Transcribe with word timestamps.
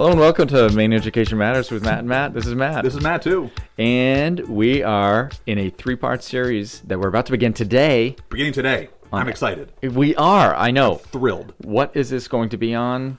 Hello 0.00 0.12
and 0.12 0.18
welcome 0.18 0.48
to 0.48 0.70
Maine 0.70 0.94
Education 0.94 1.36
Matters 1.36 1.70
with 1.70 1.82
Matt 1.82 1.98
and 1.98 2.08
Matt. 2.08 2.32
This 2.32 2.46
is 2.46 2.54
Matt. 2.54 2.84
This 2.84 2.94
is 2.94 3.02
Matt 3.02 3.20
too. 3.20 3.50
and 3.76 4.40
we 4.48 4.82
are 4.82 5.30
in 5.44 5.58
a 5.58 5.68
three-part 5.68 6.22
series 6.22 6.80
that 6.86 6.98
we're 6.98 7.08
about 7.08 7.26
to 7.26 7.32
begin 7.32 7.52
today. 7.52 8.16
Beginning 8.30 8.54
today. 8.54 8.88
I'm 9.12 9.28
excited. 9.28 9.74
We 9.82 10.16
are, 10.16 10.54
I 10.54 10.70
know. 10.70 10.94
Thrilled. 10.94 11.52
What 11.58 11.94
is 11.94 12.08
this 12.08 12.28
going 12.28 12.48
to 12.48 12.56
be 12.56 12.74
on? 12.74 13.18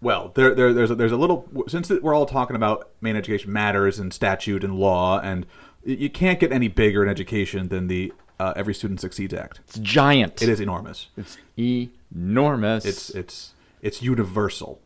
Well, 0.00 0.32
there, 0.34 0.54
there, 0.54 0.72
there's 0.72 0.90
a, 0.90 0.94
there's 0.94 1.12
a 1.12 1.18
little 1.18 1.46
since 1.68 1.90
we're 1.90 2.14
all 2.14 2.24
talking 2.24 2.56
about 2.56 2.88
Maine 3.02 3.16
education 3.16 3.52
matters 3.52 3.98
and 3.98 4.10
statute 4.10 4.64
and 4.64 4.76
law, 4.76 5.20
and 5.20 5.44
you 5.84 6.08
can't 6.08 6.40
get 6.40 6.52
any 6.52 6.68
bigger 6.68 7.02
in 7.02 7.10
education 7.10 7.68
than 7.68 7.88
the 7.88 8.14
uh, 8.40 8.54
Every 8.56 8.72
Student 8.72 9.02
Succeeds 9.02 9.34
Act. 9.34 9.60
It's 9.68 9.78
giant. 9.78 10.40
It 10.40 10.48
is 10.48 10.58
enormous. 10.58 11.08
It's 11.18 11.36
enormous. 11.58 12.86
It's 12.86 13.10
it's 13.10 13.52
it's 13.82 14.00
universal. 14.00 14.80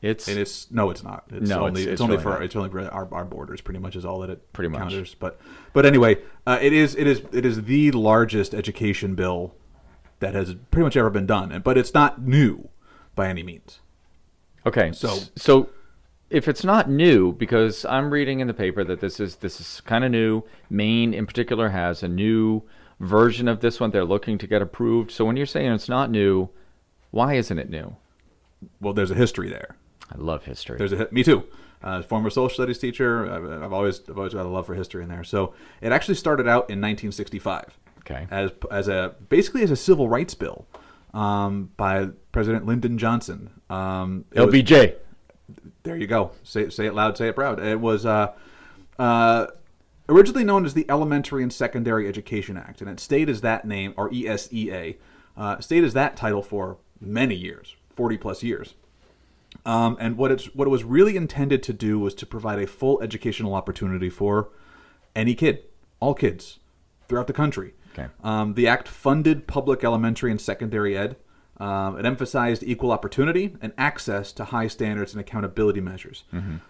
It's 0.00 0.28
And 0.28 0.38
it's 0.38 0.70
no, 0.70 0.90
it's 0.90 1.02
not. 1.02 1.24
It's 1.32 1.48
No, 1.48 1.66
only 1.66 1.82
it's- 1.82 1.84
it's, 1.84 1.92
it's 1.94 2.00
only 2.00 2.16
really 2.16 2.22
for 2.22 2.28
not. 2.30 2.42
it's 2.42 2.56
only 2.56 2.70
for 2.70 2.80
our, 2.92 3.08
our 3.12 3.24
borders. 3.24 3.60
Pretty 3.60 3.80
much 3.80 3.96
is 3.96 4.04
all 4.04 4.20
that 4.20 4.30
it 4.30 4.52
Pretty 4.52 4.68
much. 4.68 4.80
counters. 4.80 5.14
But 5.14 5.40
but 5.72 5.84
anyway, 5.86 6.18
uh, 6.46 6.58
it 6.60 6.72
is 6.72 6.94
it 6.94 7.06
is 7.06 7.22
it 7.32 7.44
is 7.44 7.64
the 7.64 7.90
largest 7.92 8.54
education 8.54 9.14
bill 9.14 9.54
that 10.20 10.34
has 10.34 10.54
pretty 10.70 10.84
much 10.84 10.96
ever 10.96 11.10
been 11.10 11.26
done. 11.26 11.50
And- 11.52 11.62
But 11.64 11.76
it's 11.78 11.94
not 11.94 12.22
new 12.22 12.68
by 13.14 13.28
any 13.28 13.42
means. 13.42 13.80
okay. 14.66 14.92
So- 14.92 15.08
So 15.08 15.24
so 15.36 15.70
if 16.30 16.46
it's 16.46 16.62
not 16.62 16.90
new, 16.90 17.32
because 17.32 17.84
I'm 17.86 18.10
reading 18.10 18.40
in 18.40 18.46
the 18.48 18.54
paper 18.54 18.84
that 18.84 19.00
this 19.00 19.18
is 19.18 19.36
this 19.36 19.60
is 19.60 19.80
kind 19.80 20.04
of 20.04 20.10
new. 20.10 20.42
Maine 20.70 21.14
in 21.14 21.26
particular 21.26 21.70
has 21.70 22.02
a 22.02 22.08
new 22.08 22.62
version 23.00 23.48
of 23.48 23.60
this 23.60 23.80
one 23.80 23.90
they're 23.92 24.04
looking 24.04 24.38
to 24.38 24.46
get 24.46 24.60
approved. 24.60 25.10
So 25.10 25.24
when 25.24 25.36
you're 25.36 25.46
saying 25.46 25.72
it's 25.72 25.88
not 25.88 26.10
new, 26.10 26.50
why 27.10 27.34
isn't 27.34 27.58
it 27.58 27.70
new? 27.70 27.96
Well, 28.80 28.92
there's 28.92 29.10
a 29.12 29.14
history 29.14 29.48
there. 29.48 29.76
I 30.12 30.16
love 30.16 30.44
history. 30.44 30.78
There's 30.78 30.92
a 30.92 31.08
me 31.10 31.22
too. 31.22 31.44
Uh, 31.82 32.02
former 32.02 32.28
social 32.28 32.54
studies 32.54 32.78
teacher. 32.78 33.30
I've, 33.30 33.62
I've 33.64 33.72
always 33.72 34.00
I've 34.08 34.18
always 34.18 34.34
got 34.34 34.46
a 34.46 34.48
love 34.48 34.66
for 34.66 34.74
history 34.74 35.02
in 35.02 35.08
there. 35.08 35.24
So 35.24 35.54
it 35.80 35.92
actually 35.92 36.16
started 36.16 36.48
out 36.48 36.70
in 36.70 36.80
1965 36.80 37.78
okay. 38.00 38.26
as 38.30 38.50
as 38.70 38.88
a 38.88 39.14
basically 39.28 39.62
as 39.62 39.70
a 39.70 39.76
civil 39.76 40.08
rights 40.08 40.34
bill 40.34 40.66
um, 41.14 41.70
by 41.76 42.08
President 42.32 42.66
Lyndon 42.66 42.98
Johnson. 42.98 43.50
Um, 43.70 44.24
it 44.32 44.40
was- 44.40 44.54
LBJ. 44.54 44.96
there 45.82 45.96
you 45.96 46.06
go. 46.06 46.32
Say 46.42 46.68
say 46.70 46.86
it 46.86 46.94
loud. 46.94 47.16
Say 47.16 47.28
it 47.28 47.36
proud. 47.36 47.60
It 47.60 47.80
was 47.80 48.04
uh, 48.04 48.32
uh, 48.98 49.46
originally 50.08 50.44
known 50.44 50.64
as 50.64 50.74
the 50.74 50.86
Elementary 50.90 51.42
and 51.42 51.52
Secondary 51.52 52.08
Education 52.08 52.56
Act, 52.56 52.80
and 52.80 52.90
it 52.90 52.98
stayed 52.98 53.28
as 53.28 53.40
that 53.42 53.66
name 53.66 53.94
or 53.96 54.10
ESEA 54.10 54.96
uh, 55.36 55.60
stayed 55.60 55.84
as 55.84 55.94
that 55.94 56.16
title 56.16 56.42
for 56.42 56.78
many 57.00 57.34
years, 57.34 57.76
40 57.94 58.18
plus 58.18 58.42
years. 58.42 58.74
Um, 59.66 59.96
and 60.00 60.16
what 60.16 60.30
it's 60.30 60.46
what 60.54 60.66
it 60.66 60.70
was 60.70 60.84
really 60.84 61.16
intended 61.16 61.62
to 61.64 61.72
do 61.72 61.98
was 61.98 62.14
to 62.14 62.26
provide 62.26 62.58
a 62.58 62.66
full 62.66 63.00
educational 63.02 63.54
opportunity 63.54 64.08
for 64.08 64.50
any 65.14 65.34
kid, 65.34 65.64
all 66.00 66.14
kids, 66.14 66.58
throughout 67.08 67.26
the 67.26 67.32
country. 67.32 67.74
Okay. 67.92 68.08
Um, 68.22 68.54
the 68.54 68.68
act 68.68 68.88
funded 68.88 69.46
public 69.46 69.84
elementary 69.84 70.30
and 70.30 70.40
secondary 70.40 70.96
ed. 70.96 71.16
Um, 71.58 71.98
it 71.98 72.06
emphasized 72.06 72.62
equal 72.62 72.92
opportunity 72.92 73.56
and 73.60 73.72
access 73.76 74.32
to 74.34 74.44
high 74.44 74.68
standards 74.68 75.12
and 75.12 75.20
accountability 75.20 75.80
measures. 75.80 76.22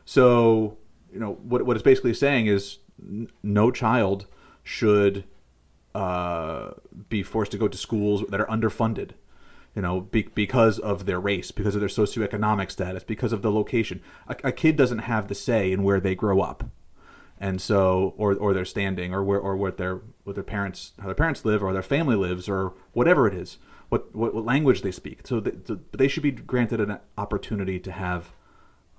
So, 0.06 0.78
you 1.12 1.20
know, 1.20 1.34
what 1.42 1.66
what 1.66 1.76
it's 1.76 1.84
basically 1.84 2.14
saying 2.14 2.46
is 2.46 2.78
n- 3.02 3.30
no 3.42 3.70
child 3.70 4.26
should 4.64 5.24
uh, 5.94 6.70
be 7.08 7.22
forced 7.22 7.52
to 7.52 7.58
go 7.58 7.68
to 7.68 7.76
schools 7.76 8.24
that 8.30 8.40
are 8.40 8.46
underfunded. 8.46 9.10
You 9.78 9.82
know, 9.82 10.00
be, 10.00 10.22
because 10.34 10.80
of 10.80 11.06
their 11.06 11.20
race, 11.20 11.52
because 11.52 11.76
of 11.76 11.80
their 11.80 11.88
socioeconomic 11.88 12.68
status, 12.68 13.04
because 13.04 13.32
of 13.32 13.42
the 13.42 13.52
location. 13.52 14.00
A, 14.26 14.34
a 14.42 14.50
kid 14.50 14.74
doesn't 14.74 14.98
have 14.98 15.28
the 15.28 15.36
say 15.36 15.70
in 15.70 15.84
where 15.84 16.00
they 16.00 16.16
grow 16.16 16.40
up 16.40 16.64
and 17.38 17.60
so 17.60 18.12
or 18.16 18.34
or 18.34 18.52
their 18.52 18.64
standing 18.64 19.14
or 19.14 19.22
where 19.22 19.38
or 19.38 19.56
what 19.56 19.76
their 19.76 20.00
what 20.24 20.34
their 20.34 20.42
parents 20.42 20.94
how 20.98 21.06
their 21.06 21.14
parents 21.14 21.44
live 21.44 21.62
or 21.62 21.72
their 21.72 21.80
family 21.80 22.16
lives 22.16 22.48
or 22.48 22.74
whatever 22.92 23.28
it 23.28 23.34
is 23.34 23.58
what 23.88 24.12
what, 24.16 24.34
what 24.34 24.44
language 24.44 24.82
they 24.82 24.90
speak 24.90 25.24
so 25.24 25.38
they, 25.38 25.52
so 25.64 25.78
they 25.92 26.08
should 26.08 26.24
be 26.24 26.32
granted 26.32 26.80
an 26.80 26.98
opportunity 27.16 27.78
to 27.78 27.92
have 27.92 28.32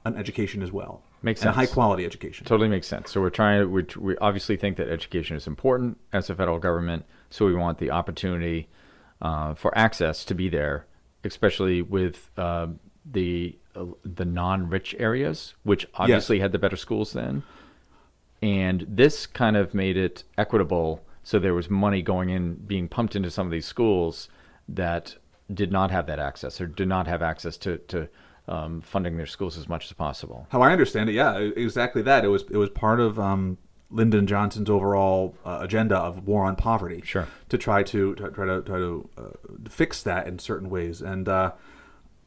an 0.05 0.15
education 0.15 0.63
as 0.63 0.71
well 0.71 1.03
Makes 1.21 1.41
and 1.41 1.49
a 1.49 1.53
high 1.53 1.65
quality 1.65 2.05
education 2.05 2.45
Totally 2.45 2.69
makes 2.69 2.87
sense. 2.87 3.11
So 3.11 3.19
we're 3.19 3.29
trying. 3.29 3.69
We, 3.69 3.85
we 3.97 4.17
obviously 4.19 4.55
think 4.55 4.77
that 4.77 4.87
education 4.87 5.35
is 5.35 5.47
important 5.47 5.97
as 6.13 6.29
a 6.29 6.35
federal 6.35 6.59
government. 6.59 7.05
So 7.29 7.45
we 7.45 7.53
want 7.53 7.77
the 7.77 7.91
opportunity 7.91 8.69
uh, 9.21 9.53
for 9.53 9.77
access 9.77 10.23
to 10.25 10.33
be 10.33 10.49
there, 10.49 10.85
especially 11.23 11.81
with 11.81 12.29
uh, 12.37 12.67
the 13.05 13.57
uh, 13.75 13.85
the 14.03 14.25
non-rich 14.25 14.95
areas, 14.99 15.55
which 15.63 15.87
obviously 15.95 16.39
had 16.39 16.51
the 16.51 16.59
better 16.59 16.77
schools 16.77 17.13
then. 17.13 17.43
And 18.41 18.85
this 18.87 19.27
kind 19.27 19.57
of 19.57 19.73
made 19.73 19.97
it 19.97 20.23
equitable. 20.37 21.03
So 21.23 21.39
there 21.39 21.53
was 21.53 21.69
money 21.69 22.01
going 22.01 22.29
in, 22.29 22.55
being 22.55 22.87
pumped 22.87 23.15
into 23.15 23.29
some 23.29 23.45
of 23.45 23.51
these 23.51 23.65
schools 23.65 24.29
that 24.67 25.17
did 25.53 25.71
not 25.71 25.91
have 25.91 26.05
that 26.07 26.19
access 26.19 26.61
or 26.61 26.67
did 26.67 26.87
not 26.87 27.07
have 27.07 27.21
access 27.21 27.57
to 27.57 27.77
to 27.79 28.07
um, 28.47 28.81
funding 28.81 29.17
their 29.17 29.25
schools 29.27 29.57
as 29.57 29.69
much 29.69 29.85
as 29.85 29.93
possible. 29.93 30.47
how 30.49 30.61
I 30.61 30.71
understand 30.71 31.09
it 31.09 31.13
yeah 31.13 31.37
exactly 31.37 32.01
that 32.03 32.23
it 32.23 32.29
was 32.29 32.43
it 32.49 32.57
was 32.57 32.69
part 32.69 32.99
of 32.99 33.19
um, 33.19 33.57
Lyndon 33.91 34.27
Johnson's 34.27 34.69
overall 34.69 35.35
uh, 35.45 35.59
agenda 35.61 35.97
of 35.97 36.27
war 36.27 36.45
on 36.45 36.55
poverty 36.55 37.01
Sure. 37.03 37.27
to 37.49 37.57
try 37.57 37.83
to, 37.83 38.15
to 38.15 38.29
try 38.29 38.45
to 38.45 38.61
try 38.61 38.77
to 38.77 39.09
uh, 39.17 39.69
fix 39.69 40.03
that 40.03 40.27
in 40.27 40.39
certain 40.39 40.69
ways. 40.69 41.01
And 41.01 41.27
uh, 41.27 41.53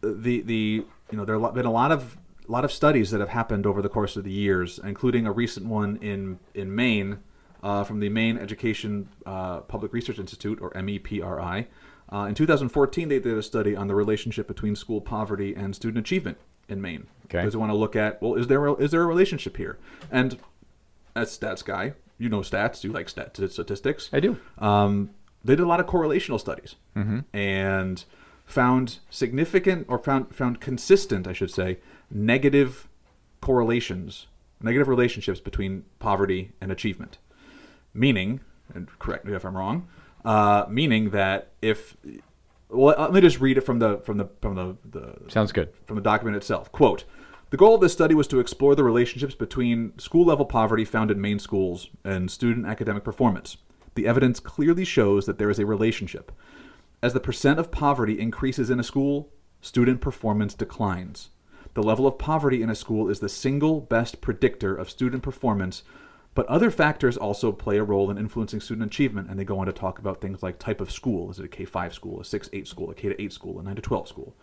the 0.02 0.42
the 0.42 0.84
you 1.10 1.16
know 1.16 1.24
there 1.24 1.38
have 1.38 1.54
been 1.54 1.66
a 1.66 1.72
lot 1.72 1.92
of 1.92 2.16
a 2.48 2.50
lot 2.52 2.64
of 2.64 2.72
studies 2.72 3.10
that 3.12 3.20
have 3.20 3.28
happened 3.28 3.66
over 3.66 3.80
the 3.80 3.88
course 3.88 4.16
of 4.16 4.24
the 4.24 4.32
years, 4.32 4.80
including 4.82 5.26
a 5.26 5.32
recent 5.32 5.66
one 5.66 5.96
in 6.02 6.40
in 6.54 6.74
Maine 6.74 7.18
uh, 7.62 7.84
from 7.84 8.00
the 8.00 8.08
Maine 8.08 8.36
Education 8.38 9.08
uh, 9.24 9.60
Public 9.60 9.92
Research 9.92 10.18
Institute 10.18 10.58
or 10.60 10.70
MEPRI. 10.72 11.66
Uh, 12.12 12.26
in 12.28 12.34
2014, 12.34 13.08
they 13.08 13.18
did 13.18 13.38
a 13.38 13.42
study 13.42 13.74
on 13.74 13.86
the 13.86 13.94
relationship 13.94 14.46
between 14.46 14.76
school 14.76 15.00
poverty 15.00 15.54
and 15.54 15.74
student 15.74 16.04
achievement 16.04 16.36
in 16.68 16.80
Maine. 16.82 17.06
Okay. 17.26 17.38
Because 17.38 17.52
they 17.54 17.58
want 17.58 17.70
to 17.70 17.76
look 17.76 17.96
at 17.96 18.20
well, 18.20 18.34
is 18.34 18.48
there 18.48 18.66
a, 18.66 18.74
is 18.74 18.90
there 18.90 19.02
a 19.02 19.06
relationship 19.06 19.56
here? 19.56 19.78
And 20.10 20.38
as 21.14 21.36
stats 21.36 21.64
guy, 21.64 21.94
you 22.18 22.28
know 22.28 22.40
stats, 22.40 22.84
you 22.84 22.92
like 22.92 23.08
stat- 23.08 23.36
statistics. 23.50 24.08
I 24.12 24.20
do. 24.20 24.38
Um, 24.58 25.10
they 25.44 25.54
did 25.56 25.62
a 25.62 25.66
lot 25.66 25.80
of 25.80 25.86
correlational 25.86 26.38
studies 26.38 26.76
and 27.32 28.04
found 28.46 28.98
significant 29.10 29.86
or 29.88 29.98
found 29.98 30.34
found 30.34 30.60
consistent, 30.60 31.26
I 31.26 31.32
should 31.32 31.50
say, 31.50 31.78
negative 32.10 32.88
correlations, 33.40 34.26
negative 34.60 34.88
relationships 34.88 35.40
between 35.40 35.84
poverty 35.98 36.52
and 36.60 36.70
achievement. 36.70 37.18
Meaning, 37.94 38.40
and 38.74 38.88
correct 38.98 39.24
me 39.24 39.34
if 39.34 39.44
I'm 39.44 39.56
wrong, 39.56 39.88
uh, 40.24 40.64
meaning 40.68 41.10
that 41.10 41.50
if 41.60 41.96
well, 42.70 42.94
let 42.98 43.12
me 43.12 43.20
just 43.20 43.40
read 43.40 43.58
it 43.58 43.62
from 43.62 43.80
the 43.80 43.98
from 43.98 44.16
the 44.18 44.28
from 44.40 44.54
the, 44.54 44.76
the 44.88 45.30
Sounds 45.30 45.52
good. 45.52 45.70
from 45.86 45.96
the 45.96 46.02
document 46.02 46.36
itself. 46.36 46.70
Quote 46.72 47.04
The 47.52 47.58
goal 47.58 47.74
of 47.74 47.82
this 47.82 47.92
study 47.92 48.14
was 48.14 48.26
to 48.28 48.40
explore 48.40 48.74
the 48.74 48.82
relationships 48.82 49.34
between 49.34 49.92
school 49.98 50.24
level 50.24 50.46
poverty 50.46 50.86
found 50.86 51.10
in 51.10 51.20
Maine 51.20 51.38
schools 51.38 51.90
and 52.02 52.30
student 52.30 52.64
academic 52.64 53.04
performance. 53.04 53.58
The 53.94 54.06
evidence 54.06 54.40
clearly 54.40 54.86
shows 54.86 55.26
that 55.26 55.36
there 55.36 55.50
is 55.50 55.58
a 55.58 55.66
relationship. 55.66 56.32
As 57.02 57.12
the 57.12 57.20
percent 57.20 57.58
of 57.58 57.70
poverty 57.70 58.18
increases 58.18 58.70
in 58.70 58.80
a 58.80 58.82
school, 58.82 59.28
student 59.60 60.00
performance 60.00 60.54
declines. 60.54 61.28
The 61.74 61.82
level 61.82 62.06
of 62.06 62.16
poverty 62.16 62.62
in 62.62 62.70
a 62.70 62.74
school 62.74 63.10
is 63.10 63.20
the 63.20 63.28
single 63.28 63.82
best 63.82 64.22
predictor 64.22 64.74
of 64.74 64.88
student 64.88 65.22
performance, 65.22 65.82
but 66.34 66.46
other 66.46 66.70
factors 66.70 67.19
also 67.19 67.52
play 67.52 67.76
a 67.76 67.84
role 67.84 68.10
in 68.10 68.16
influencing 68.16 68.62
student 68.62 68.86
achievement, 68.86 69.28
and 69.28 69.38
they 69.38 69.44
go 69.44 69.58
on 69.58 69.66
to 69.66 69.75
talk 69.75 69.99
about 69.99 70.22
things 70.22 70.43
like 70.43 70.58
type 70.58 70.81
of 70.81 70.90
school. 70.90 71.31
Is 71.31 71.38
it 71.38 71.44
a 71.44 71.49
K 71.49 71.66
5 71.66 71.93
school, 71.93 72.19
a 72.19 72.25
6 72.25 72.49
8 72.50 72.66
school, 72.66 72.90
a 72.90 72.94
K 72.94 73.14
8 73.19 73.31
school, 73.31 73.60
a 73.60 73.62
9 73.62 73.76
12 73.76 74.08
school? 74.08 74.34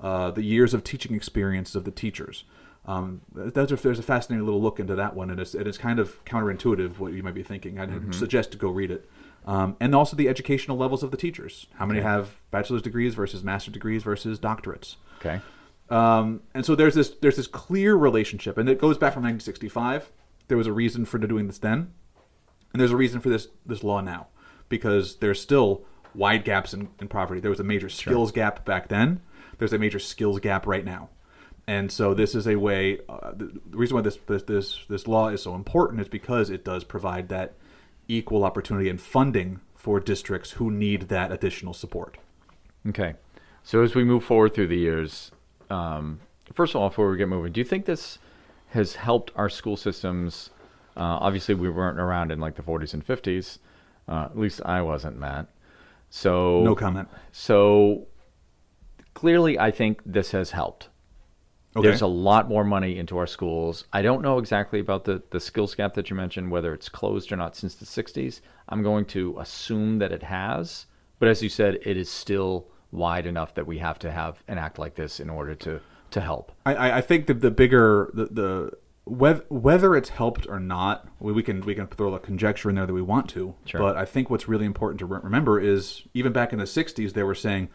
Uh, 0.00 0.30
the 0.30 0.42
years 0.42 0.74
of 0.74 0.84
teaching 0.84 1.14
experience 1.14 1.74
of 1.74 1.84
the 1.84 1.90
teachers. 1.90 2.44
Um, 2.86 3.22
those 3.32 3.72
are, 3.72 3.76
there's 3.76 3.98
a 3.98 4.02
fascinating 4.02 4.44
little 4.44 4.60
look 4.60 4.78
into 4.78 4.94
that 4.94 5.14
one, 5.16 5.30
and 5.30 5.40
it's, 5.40 5.54
it 5.54 5.66
is 5.66 5.78
kind 5.78 5.98
of 5.98 6.22
counterintuitive 6.26 6.98
what 6.98 7.12
you 7.14 7.22
might 7.22 7.34
be 7.34 7.42
thinking. 7.42 7.78
I'd 7.80 8.14
suggest 8.14 8.52
to 8.52 8.58
go 8.58 8.68
read 8.68 8.90
it. 8.90 9.08
Um, 9.46 9.76
and 9.80 9.94
also 9.94 10.16
the 10.16 10.28
educational 10.28 10.76
levels 10.76 11.02
of 11.02 11.10
the 11.10 11.16
teachers. 11.16 11.66
How 11.74 11.86
many 11.86 12.00
Okay. 12.00 12.08
have 12.08 12.36
bachelor's 12.50 12.82
degrees 12.82 13.14
versus 13.14 13.42
master's 13.42 13.72
degrees 13.72 14.02
versus 14.02 14.38
doctorates? 14.38 14.96
Okay. 15.20 15.40
Um, 15.90 16.40
and 16.54 16.64
so 16.66 16.74
there's 16.74 16.94
this 16.94 17.10
there's 17.20 17.36
this 17.36 17.46
clear 17.46 17.94
relationship, 17.94 18.56
and 18.58 18.68
it 18.68 18.78
goes 18.78 18.96
back 18.98 19.12
from 19.12 19.22
1965. 19.22 20.10
There 20.48 20.56
was 20.58 20.66
a 20.66 20.72
reason 20.72 21.04
for 21.04 21.18
doing 21.18 21.46
this 21.46 21.58
then, 21.58 21.92
and 22.72 22.80
there's 22.80 22.90
a 22.92 22.96
reason 22.96 23.20
for 23.20 23.28
this 23.28 23.48
this 23.66 23.82
law 23.84 24.00
now, 24.00 24.28
because 24.68 25.16
there's 25.16 25.40
still 25.40 25.84
wide 26.14 26.44
gaps 26.44 26.72
in, 26.72 26.88
in 27.00 27.08
poverty. 27.08 27.40
There 27.40 27.50
was 27.50 27.60
a 27.60 27.64
major 27.64 27.88
skills 27.88 28.32
gap 28.32 28.64
back 28.64 28.88
then. 28.88 29.20
There's 29.58 29.72
a 29.72 29.78
major 29.78 29.98
skills 29.98 30.40
gap 30.40 30.66
right 30.66 30.84
now, 30.84 31.10
and 31.66 31.90
so 31.90 32.14
this 32.14 32.34
is 32.34 32.46
a 32.46 32.56
way. 32.56 33.00
Uh, 33.08 33.32
the, 33.32 33.60
the 33.70 33.76
reason 33.76 33.96
why 33.96 34.02
this, 34.02 34.18
this 34.26 34.42
this 34.42 34.78
this 34.88 35.06
law 35.06 35.28
is 35.28 35.42
so 35.42 35.54
important 35.54 36.00
is 36.00 36.08
because 36.08 36.50
it 36.50 36.64
does 36.64 36.84
provide 36.84 37.28
that 37.28 37.54
equal 38.08 38.44
opportunity 38.44 38.88
and 38.88 39.00
funding 39.00 39.60
for 39.74 40.00
districts 40.00 40.52
who 40.52 40.70
need 40.70 41.02
that 41.08 41.30
additional 41.32 41.74
support. 41.74 42.16
Okay. 42.88 43.14
So 43.62 43.82
as 43.82 43.94
we 43.94 44.04
move 44.04 44.24
forward 44.24 44.54
through 44.54 44.68
the 44.68 44.76
years, 44.76 45.30
um, 45.70 46.20
first 46.52 46.74
of 46.74 46.80
all, 46.80 46.90
before 46.90 47.10
we 47.10 47.16
get 47.16 47.28
moving, 47.28 47.52
do 47.52 47.60
you 47.60 47.64
think 47.64 47.86
this 47.86 48.18
has 48.70 48.96
helped 48.96 49.30
our 49.36 49.48
school 49.48 49.76
systems? 49.76 50.50
Uh, 50.96 51.18
obviously, 51.20 51.54
we 51.54 51.70
weren't 51.70 51.98
around 51.98 52.30
in 52.30 52.40
like 52.40 52.56
the 52.56 52.62
40s 52.62 52.92
and 52.92 53.06
50s. 53.06 53.58
Uh, 54.06 54.26
at 54.26 54.38
least 54.38 54.60
I 54.64 54.82
wasn't, 54.82 55.18
Matt. 55.18 55.48
So 56.10 56.62
No 56.62 56.74
comment. 56.74 57.08
So 57.32 58.06
clearly, 59.14 59.58
I 59.58 59.70
think 59.70 60.02
this 60.04 60.32
has 60.32 60.50
helped. 60.50 60.88
Okay. 61.76 61.88
There's 61.88 62.02
a 62.02 62.06
lot 62.06 62.48
more 62.48 62.62
money 62.62 62.98
into 62.98 63.18
our 63.18 63.26
schools. 63.26 63.84
I 63.92 64.02
don't 64.02 64.22
know 64.22 64.38
exactly 64.38 64.78
about 64.78 65.04
the, 65.04 65.22
the 65.30 65.40
skills 65.40 65.74
gap 65.74 65.94
that 65.94 66.08
you 66.08 66.14
mentioned, 66.14 66.50
whether 66.50 66.72
it's 66.72 66.88
closed 66.88 67.32
or 67.32 67.36
not 67.36 67.56
since 67.56 67.74
the 67.74 67.84
60s. 67.84 68.40
I'm 68.68 68.82
going 68.82 69.06
to 69.06 69.36
assume 69.40 69.98
that 69.98 70.12
it 70.12 70.22
has. 70.22 70.86
But 71.18 71.28
as 71.28 71.42
you 71.42 71.48
said, 71.48 71.78
it 71.82 71.96
is 71.96 72.08
still 72.08 72.68
wide 72.92 73.26
enough 73.26 73.54
that 73.54 73.66
we 73.66 73.78
have 73.78 73.98
to 74.00 74.12
have 74.12 74.44
an 74.46 74.58
act 74.58 74.78
like 74.78 74.94
this 74.94 75.18
in 75.18 75.28
order 75.28 75.56
to, 75.56 75.80
to 76.12 76.20
help. 76.20 76.52
I- 76.64 76.98
I, 76.98 77.00
think 77.00 77.26
that 77.26 77.40
the 77.40 77.50
bigger 77.50 78.10
the, 78.14 78.26
the 78.26 78.70
whether, 79.04 79.44
whether 79.48 79.96
it's 79.96 80.10
helped 80.10 80.46
or 80.48 80.60
not, 80.60 81.08
we, 81.18 81.32
we 81.32 81.42
can 81.42 81.60
we 81.62 81.74
can 81.74 81.86
throw 81.88 82.14
a 82.14 82.18
conjecture 82.18 82.70
in 82.70 82.76
there 82.76 82.86
that 82.86 82.92
we 82.92 83.02
want 83.02 83.28
to. 83.30 83.54
Sure. 83.66 83.80
But 83.80 83.96
I 83.96 84.04
think 84.04 84.30
what's 84.30 84.48
really 84.48 84.64
important 84.64 85.00
to 85.00 85.06
remember 85.06 85.60
is 85.60 86.02
even 86.14 86.32
back 86.32 86.52
in 86.52 86.58
the 86.58 86.64
'60s, 86.64 87.12
they 87.12 87.22
were 87.22 87.34
saying 87.34 87.68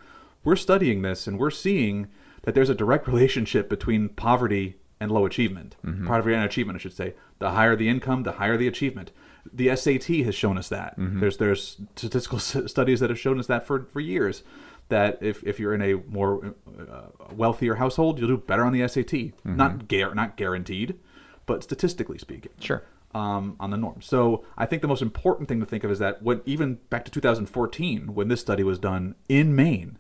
we're 0.44 0.56
studying 0.56 1.02
this 1.02 1.28
and 1.28 1.38
we're 1.40 1.50
seeing 1.52 2.08
that 2.44 2.56
there's 2.56 2.70
a 2.70 2.76
direct 2.76 3.08
relationship 3.08 3.70
between 3.70 4.10
poverty 4.10 4.78
and 5.00 5.12
low 5.12 5.26
achievement. 5.26 5.76
Poverty 6.06 6.36
and 6.36 6.44
achievement, 6.44 6.78
I 6.78 6.80
should 6.82 6.94
say. 6.96 7.14
The 7.40 7.52
higher 7.52 7.76
the 7.76 7.88
income, 7.90 8.24
the 8.24 8.34
higher 8.34 8.58
the 8.58 8.68
achievement. 8.68 9.12
The 9.52 9.74
SAT 9.76 10.08
has 10.26 10.36
shown 10.36 10.58
us 10.58 10.70
that. 10.70 10.96
There's 10.98 11.38
there's 11.38 11.78
statistical 11.96 12.40
studies 12.40 13.00
that 13.00 13.10
have 13.10 13.20
shown 13.20 13.40
us 13.40 13.48
that 13.48 13.66
for, 13.66 13.86
for 13.86 14.00
years. 14.00 14.44
That 14.90 15.20
if, 15.22 15.44
if 15.44 15.60
you're 15.60 15.74
in 15.76 15.82
a 15.84 15.94
more 16.08 16.56
uh, 16.80 17.02
wealthier 17.34 17.76
household, 17.76 18.18
you'll 18.20 18.28
do 18.28 18.38
better 18.38 18.64
on 18.66 18.74
the 18.74 18.88
SAT. 18.88 19.34
Not 19.46 19.88
gar- 19.88 20.16
not 20.16 20.36
guaranteed, 20.36 21.00
but 21.46 21.64
statistically 21.64 22.18
speaking 22.18 22.52
Sure. 22.60 22.84
um, 23.14 23.56
on 23.60 23.70
the 23.70 23.78
norm. 23.78 24.02
So 24.02 24.44
I 24.58 24.66
think 24.66 24.82
the 24.82 24.88
most 24.88 25.02
important 25.04 25.48
thing 25.48 25.60
to 25.60 25.66
think 25.66 25.84
of 25.84 25.92
is 25.92 26.00
that 26.00 26.24
when 26.24 26.42
even 26.46 26.80
back 26.90 27.06
to 27.06 27.12
2014, 27.12 28.16
when 28.16 28.28
this 28.30 28.42
study 28.42 28.64
was 28.64 28.80
done 28.80 29.14
in 29.30 29.56
Maine, 29.56 29.98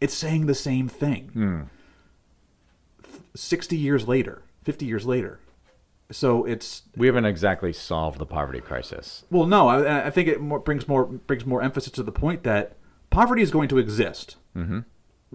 it's 0.00 0.14
saying 0.14 0.46
the 0.46 0.54
same 0.54 0.88
thing. 0.88 1.68
Th- 3.02 3.22
60 3.34 3.76
years 3.76 4.08
later, 4.08 4.42
50 4.64 4.86
years 4.86 5.06
later. 5.06 5.40
So 6.12 6.44
it's 6.44 6.82
We 6.96 7.06
haven't 7.06 7.24
exactly 7.24 7.72
solved 7.72 8.18
the 8.18 8.26
poverty 8.26 8.60
crisis. 8.60 9.24
well, 9.30 9.46
no, 9.46 9.68
I, 9.68 10.06
I 10.06 10.10
think 10.10 10.28
it 10.28 10.40
more, 10.40 10.58
brings 10.58 10.88
more 10.88 11.04
brings 11.04 11.46
more 11.46 11.62
emphasis 11.62 11.92
to 11.92 12.02
the 12.02 12.12
point 12.12 12.42
that 12.42 12.76
poverty 13.10 13.42
is 13.42 13.50
going 13.50 13.68
to 13.68 13.78
exist. 13.78 14.36
Mm-hmm. 14.56 14.80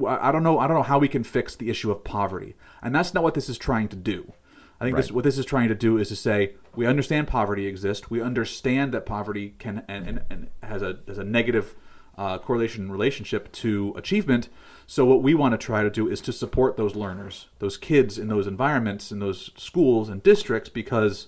I 0.05 0.31
don't 0.33 0.43
know. 0.43 0.59
I 0.59 0.67
don't 0.67 0.75
know 0.75 0.83
how 0.83 0.99
we 0.99 1.07
can 1.07 1.23
fix 1.23 1.55
the 1.55 1.69
issue 1.69 1.91
of 1.91 2.03
poverty, 2.03 2.55
and 2.81 2.93
that's 2.93 3.13
not 3.13 3.23
what 3.23 3.33
this 3.33 3.47
is 3.47 3.57
trying 3.57 3.87
to 3.87 3.95
do. 3.95 4.33
I 4.81 4.83
think 4.83 4.97
this 4.97 5.11
what 5.11 5.23
this 5.23 5.37
is 5.37 5.45
trying 5.45 5.69
to 5.69 5.75
do 5.75 5.97
is 5.97 6.09
to 6.09 6.17
say 6.17 6.55
we 6.75 6.85
understand 6.85 7.27
poverty 7.29 7.65
exists. 7.65 8.09
We 8.09 8.21
understand 8.21 8.93
that 8.93 9.05
poverty 9.05 9.55
can 9.57 9.83
and, 9.87 10.05
and, 10.05 10.21
and 10.29 10.47
has 10.61 10.81
a 10.81 10.99
has 11.07 11.17
a 11.17 11.23
negative 11.23 11.75
uh, 12.17 12.37
correlation 12.37 12.91
relationship 12.91 13.51
to 13.51 13.93
achievement. 13.97 14.49
So 14.87 15.05
what 15.05 15.21
we 15.21 15.33
want 15.33 15.53
to 15.53 15.57
try 15.57 15.83
to 15.83 15.89
do 15.89 16.07
is 16.09 16.21
to 16.21 16.31
support 16.31 16.77
those 16.77 16.95
learners, 16.95 17.47
those 17.59 17.77
kids 17.77 18.17
in 18.17 18.27
those 18.27 18.47
environments, 18.47 19.11
in 19.11 19.19
those 19.19 19.51
schools 19.57 20.09
and 20.09 20.21
districts, 20.21 20.69
because 20.69 21.27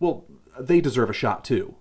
well, 0.00 0.24
they 0.58 0.80
deserve 0.80 1.10
a 1.10 1.14
shot 1.14 1.44
too. 1.44 1.74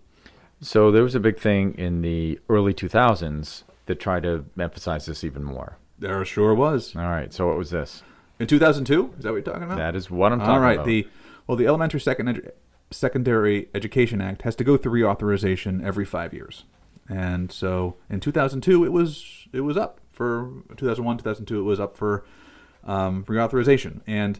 So 0.61 0.91
there 0.91 1.03
was 1.03 1.15
a 1.15 1.19
big 1.19 1.39
thing 1.39 1.75
in 1.77 2.01
the 2.01 2.39
early 2.49 2.73
2000s 2.73 3.63
that 3.85 3.99
tried 3.99 4.23
to 4.23 4.45
emphasize 4.59 5.05
this 5.05 5.23
even 5.23 5.43
more. 5.43 5.77
There 5.99 6.23
sure 6.25 6.53
was. 6.53 6.95
All 6.95 7.03
right. 7.03 7.33
So 7.33 7.47
what 7.47 7.57
was 7.57 7.71
this? 7.71 8.03
In 8.39 8.47
2002, 8.47 9.15
is 9.17 9.23
that 9.23 9.29
what 9.29 9.35
you're 9.35 9.41
talking 9.41 9.63
about? 9.63 9.77
That 9.77 9.95
is 9.95 10.11
what 10.11 10.31
I'm 10.31 10.39
talking 10.39 10.51
about. 10.51 10.57
All 10.57 10.61
right. 10.61 10.73
about. 10.75 10.85
The 10.85 11.07
well, 11.47 11.57
the 11.57 11.65
Elementary 11.65 11.99
Second 11.99 12.51
Secondary 12.91 13.69
Education 13.73 14.21
Act 14.21 14.43
has 14.43 14.55
to 14.57 14.63
go 14.63 14.77
through 14.77 15.01
reauthorization 15.01 15.83
every 15.83 16.05
five 16.05 16.33
years, 16.33 16.65
and 17.09 17.51
so 17.51 17.95
in 18.09 18.19
2002 18.19 18.83
it 18.83 18.91
was 18.91 19.47
it 19.53 19.61
was 19.61 19.77
up 19.77 19.99
for 20.11 20.51
2001 20.75 21.17
2002 21.17 21.59
it 21.59 21.63
was 21.63 21.79
up 21.79 21.95
for 21.95 22.25
um, 22.87 23.25
reauthorization, 23.25 24.01
and 24.07 24.39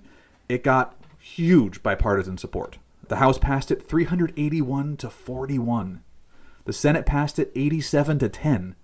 it 0.50 0.64
got 0.64 0.96
huge 1.20 1.84
bipartisan 1.84 2.38
support. 2.38 2.80
The 3.10 3.18
House 3.18 3.38
passed 3.38 3.70
it 3.70 3.88
381 3.88 4.98
to 4.98 5.10
41. 5.10 6.02
The 6.66 6.74
Senate 6.74 7.06
passed 7.06 7.38
it 7.38 7.52
87 7.56 8.20
to 8.20 8.30
10. 8.30 8.76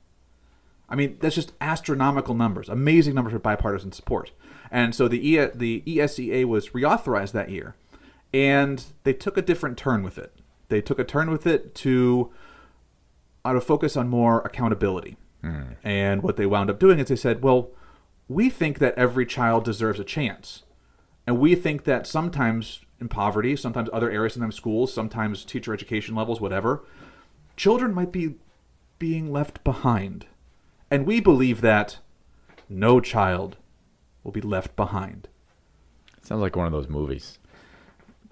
I 0.89 0.95
mean, 0.95 1.18
that's 1.19 1.35
just 1.35 1.53
astronomical 1.59 2.35
numbers, 2.35 2.69
amazing 2.69 3.15
numbers 3.15 3.33
for 3.33 3.39
bipartisan 3.39 3.94
support. 3.94 4.31
And 4.69 4.94
so 4.94 5.07
the 5.07 5.25
e- 5.25 5.50
the 5.53 5.81
ESEA 5.88 6.45
was 6.45 6.69
reauthorized 6.69 7.31
that 7.31 7.50
year, 7.50 7.75
and 8.33 8.83
they 9.03 9.13
took 9.13 9.38
a 9.38 9.41
different 9.41 9.77
turn 9.77 10.03
with 10.03 10.18
it. 10.18 10.33
They 10.69 10.81
took 10.81 11.00
a 11.00 11.03
turn 11.03 11.31
with 11.31 11.47
it 11.47 11.74
to 11.75 12.31
out 13.45 13.56
of 13.56 13.63
focus 13.63 13.98
on 13.98 14.07
more 14.07 14.42
accountability. 14.42 15.18
And 15.84 16.24
what 16.24 16.38
they 16.38 16.45
wound 16.45 16.69
up 16.69 16.80
doing 16.80 17.00
is 17.00 17.10
they 17.10 17.18
said, 17.18 17.44
well, 17.44 17.72
we 18.30 18.50
think 18.50 18.80
that 18.80 18.98
every 18.98 19.25
child 19.25 19.66
deserves 19.66 20.00
a 20.00 20.06
chance. 20.06 20.63
And 21.28 21.38
we 21.38 21.56
think 21.56 21.84
that 21.84 22.07
sometimes 22.07 22.81
in 23.01 23.10
poverty, 23.10 23.57
sometimes 23.57 23.90
other 23.92 24.10
areas, 24.10 24.34
sometimes 24.34 24.56
schools, 24.56 24.94
sometimes 24.94 25.44
teacher 25.44 25.74
education 25.74 26.16
levels, 26.16 26.40
whatever, 26.40 26.86
children 27.57 27.94
might 27.94 28.13
be 28.13 28.36
being 29.00 29.34
left 29.34 29.62
behind. 29.66 30.28
And 30.90 31.06
we 31.06 31.19
believe 31.19 31.60
that 31.60 31.98
no 32.69 33.01
child 33.01 33.57
will 34.24 34.31
be 34.31 34.40
left 34.40 34.78
behind. 34.78 35.28
Sounds 36.22 36.42
like 36.42 36.56
one 36.56 36.68
of 36.68 36.72
those 36.72 36.88
movies. 36.88 37.40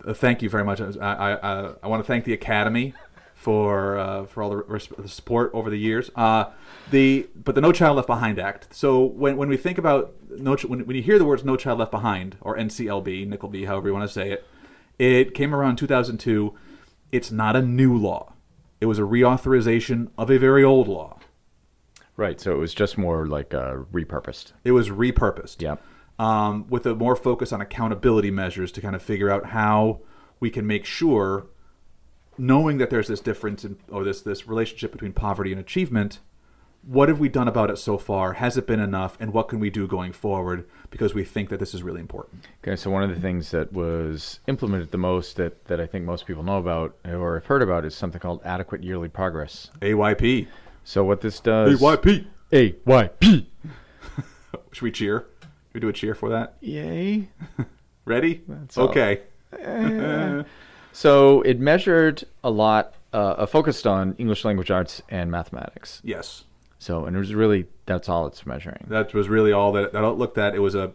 Uh, 0.06 0.14
thank 0.14 0.42
you 0.42 0.50
very 0.50 0.64
much. 0.64 0.80
I, 0.80 0.88
I, 1.02 1.34
I, 1.34 1.72
I 1.84 1.88
want 1.88 2.02
to 2.02 2.08
thank 2.08 2.24
the 2.24 2.34
Academy 2.34 2.94
for 3.42 3.98
uh, 3.98 4.26
for 4.26 4.44
all 4.44 4.50
the, 4.52 4.58
res- 4.58 4.88
the 4.98 5.08
support 5.08 5.50
over 5.54 5.70
the 5.70 5.78
years. 5.80 6.12
Uh, 6.16 6.46
the 6.92 7.28
but 7.36 7.56
the 7.56 7.62
No 7.62 7.72
Child 7.72 7.96
Left 7.98 8.08
Behind 8.08 8.38
Act. 8.40 8.74
So 8.74 9.04
when, 9.04 9.36
when 9.38 9.50
we 9.50 9.58
think 9.58 9.78
about 9.78 10.14
no 10.30 10.56
Ch- 10.56 10.66
when, 10.66 10.86
when 10.86 10.96
you 10.96 11.02
hear 11.02 11.18
the 11.18 11.26
words 11.26 11.44
No 11.44 11.56
Child 11.58 11.80
Left 11.80 11.92
Behind 11.92 12.38
or 12.42 12.56
NCLB, 12.58 13.28
Nickelby, 13.28 13.66
however 13.66 13.88
you 13.88 13.94
want 13.94 14.08
to 14.08 14.14
say 14.14 14.32
it, 14.32 14.46
it 15.00 15.34
came 15.34 15.56
around 15.56 15.78
2002. 15.78 16.54
It's 17.12 17.32
not 17.32 17.56
a 17.56 17.62
new 17.62 17.98
law. 17.98 18.34
It 18.80 18.86
was 18.86 19.00
a 19.00 19.04
reauthorization 19.04 20.10
of 20.18 20.30
a 20.30 20.38
very 20.38 20.64
old 20.64 20.88
law. 20.88 21.18
Right. 22.18 22.40
So 22.40 22.52
it 22.52 22.58
was 22.58 22.74
just 22.74 22.98
more 22.98 23.26
like 23.26 23.54
uh, 23.54 23.78
repurposed. 23.92 24.52
It 24.64 24.72
was 24.72 24.90
repurposed. 24.90 25.62
Yep. 25.62 25.82
um, 26.20 26.68
with 26.70 26.86
a 26.86 26.94
more 26.94 27.16
focus 27.16 27.52
on 27.52 27.62
accountability 27.62 28.30
measures 28.30 28.72
to 28.74 28.82
kind 28.82 28.96
of 28.96 29.02
figure 29.02 29.30
out 29.32 29.48
how 29.48 30.02
we 30.40 30.50
can 30.52 30.68
make 30.68 30.86
sure, 30.86 31.48
knowing 32.42 32.80
that 32.80 32.90
there's 32.90 33.08
this 33.08 33.20
difference 33.20 33.64
in, 33.64 33.78
or 33.90 34.04
this 34.04 34.22
this 34.22 34.48
relationship 34.48 34.92
between 34.92 35.14
poverty 35.14 35.52
and 35.52 35.62
achievement, 35.62 36.20
what 36.82 37.08
have 37.08 37.20
we 37.20 37.30
done 37.30 37.48
about 37.48 37.70
it 37.70 37.78
so 37.78 38.00
far? 38.00 38.34
Has 38.34 38.58
it 38.58 38.66
been 38.66 38.80
enough? 38.80 39.16
And 39.20 39.32
what 39.32 39.48
can 39.48 39.60
we 39.60 39.70
do 39.70 39.88
going 39.88 40.12
forward? 40.12 40.68
Because 40.90 41.14
we 41.14 41.24
think 41.24 41.50
that 41.50 41.60
this 41.60 41.76
is 41.76 41.84
really 41.84 42.02
important. 42.02 42.48
Okay, 42.64 42.76
so 42.76 42.90
one 42.90 43.04
of 43.04 43.10
the 43.14 43.22
things 43.22 43.52
that 43.52 43.72
was 43.72 44.40
implemented 44.48 44.90
the 44.90 44.98
most 44.98 45.36
that, 45.38 45.66
that 45.66 45.80
I 45.80 45.86
think 45.86 46.06
most 46.06 46.26
people 46.26 46.42
know 46.42 46.58
about 46.58 46.98
or 47.06 47.36
have 47.36 47.46
heard 47.46 47.62
about 47.62 47.86
is 47.86 47.94
something 47.94 48.20
called 48.20 48.42
adequate 48.44 48.84
yearly 48.84 49.10
progress. 49.10 49.70
AYP. 49.80 50.48
So 50.84 51.04
what 51.04 51.22
this 51.22 51.40
does 51.40 51.80
AYP. 51.80 52.26
AYP. 52.52 53.46
Should 54.72 54.82
we 54.82 54.92
cheer? 54.92 55.28
Should 55.68 55.74
we 55.76 55.80
do 55.80 55.90
a 55.90 55.94
cheer 55.94 56.16
for 56.16 56.30
that? 56.30 56.56
Yay. 56.62 57.30
Ready? 58.06 58.42
all. 58.76 58.90
okay. 58.90 59.22
Eh. 59.60 60.42
So 60.94 61.42
it 61.42 61.60
measured 61.60 62.24
a 62.44 62.50
lot 62.52 62.94
uh, 63.14 63.46
focused 63.46 63.86
on 63.88 64.16
English 64.18 64.46
language 64.46 64.72
arts 64.72 65.02
and 65.10 65.32
mathematics. 65.32 66.02
Yes. 66.04 66.44
So 66.80 67.06
and 67.06 67.16
it 67.16 67.20
was 67.20 67.34
really 67.36 67.68
that's 67.86 68.10
all 68.10 68.26
it's 68.28 68.46
measuring. 68.46 68.86
That 68.88 69.14
was 69.14 69.30
really 69.30 69.52
all 69.52 69.72
that 69.74 69.94
that 69.94 70.04
it 70.04 70.08
looked 70.18 70.38
at. 70.38 70.56
It 70.56 70.60
was 70.60 70.76
a, 70.76 70.92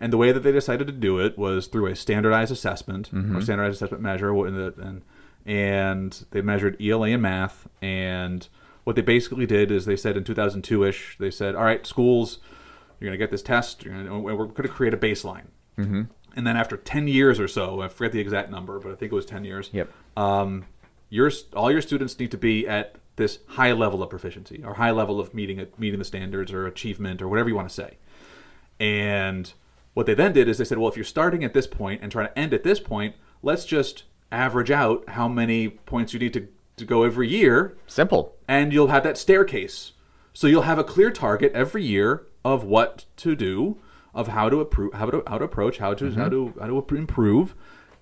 and 0.00 0.12
the 0.12 0.16
way 0.16 0.32
that 0.32 0.40
they 0.40 0.52
decided 0.52 0.86
to 0.86 0.92
do 0.92 1.18
it 1.18 1.36
was 1.38 1.66
through 1.66 1.86
a 1.86 1.96
standardized 1.96 2.52
assessment 2.52 3.10
or 3.12 3.40
standardized 3.40 3.76
assessment 3.76 4.02
measure, 4.02 4.32
what 4.34 4.48
in 4.48 4.54
the- 4.56 4.74
and 4.80 5.02
and 5.46 6.24
they 6.32 6.42
measured 6.42 6.80
ELA 6.80 7.08
and 7.08 7.22
math. 7.22 7.66
And 7.80 8.46
what 8.84 8.96
they 8.96 9.02
basically 9.02 9.46
did 9.46 9.70
is 9.70 9.86
they 9.86 9.96
said 9.96 10.16
in 10.16 10.24
2002 10.24 10.84
ish, 10.84 11.16
they 11.18 11.30
said, 11.30 11.54
all 11.54 11.64
right, 11.64 11.86
schools, 11.86 12.38
you're 12.98 13.08
gonna 13.08 13.16
get 13.16 13.30
this 13.30 13.42
test, 13.42 13.84
you're 13.84 13.94
gonna, 13.94 14.18
we're 14.18 14.44
gonna 14.46 14.68
create 14.68 14.92
a 14.92 14.98
baseline. 14.98 15.46
Mm-hmm. 15.78 16.02
And 16.36 16.46
then 16.46 16.56
after 16.56 16.76
10 16.76 17.08
years 17.08 17.40
or 17.40 17.48
so, 17.48 17.80
I 17.80 17.88
forget 17.88 18.12
the 18.12 18.20
exact 18.20 18.50
number, 18.50 18.78
but 18.78 18.92
I 18.92 18.94
think 18.94 19.12
it 19.12 19.14
was 19.14 19.26
10 19.26 19.44
years. 19.44 19.70
Yep. 19.72 19.90
Um, 20.16 20.66
your 21.08 21.30
all 21.54 21.72
your 21.72 21.82
students 21.82 22.18
need 22.18 22.30
to 22.30 22.38
be 22.38 22.68
at 22.68 22.96
this 23.16 23.40
high 23.48 23.72
level 23.72 24.02
of 24.02 24.10
proficiency 24.10 24.62
or 24.64 24.74
high 24.74 24.92
level 24.92 25.18
of 25.18 25.34
meeting 25.34 25.66
meeting 25.76 25.98
the 25.98 26.04
standards 26.04 26.52
or 26.52 26.66
achievement 26.66 27.20
or 27.20 27.28
whatever 27.28 27.48
you 27.48 27.56
want 27.56 27.68
to 27.68 27.74
say. 27.74 27.98
And 28.78 29.52
what 29.94 30.06
they 30.06 30.14
then 30.14 30.32
did 30.32 30.48
is 30.48 30.58
they 30.58 30.64
said, 30.64 30.78
well, 30.78 30.88
if 30.88 30.96
you're 30.96 31.04
starting 31.04 31.44
at 31.44 31.52
this 31.52 31.66
point 31.66 32.00
and 32.02 32.10
trying 32.10 32.28
to 32.28 32.38
end 32.38 32.54
at 32.54 32.62
this 32.62 32.80
point, 32.80 33.16
let's 33.42 33.64
just 33.64 34.04
average 34.32 34.70
out 34.70 35.08
how 35.10 35.28
many 35.28 35.68
points 35.68 36.12
you 36.12 36.20
need 36.20 36.32
to, 36.32 36.48
to 36.76 36.84
go 36.84 37.02
every 37.02 37.28
year, 37.28 37.76
Simple. 37.86 38.36
and 38.48 38.72
you'll 38.72 38.86
have 38.88 39.02
that 39.02 39.18
staircase. 39.18 39.92
So 40.32 40.46
you'll 40.46 40.62
have 40.62 40.78
a 40.78 40.84
clear 40.84 41.10
target 41.10 41.52
every 41.52 41.84
year 41.84 42.26
of 42.44 42.64
what 42.64 43.04
to 43.16 43.34
do 43.34 43.78
of 44.14 44.28
how 44.28 44.48
to 44.48 44.60
approve, 44.60 44.92
how 44.94 45.06
to 45.06 45.22
how 45.26 45.38
to 45.38 45.44
approach, 45.44 45.78
how 45.78 45.94
to 45.94 46.10
how 46.12 46.28
mm-hmm. 46.28 46.54
to 46.54 46.60
how 46.60 46.66
to 46.66 46.96
improve, 46.96 47.54